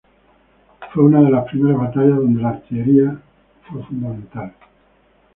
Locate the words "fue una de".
0.91-1.29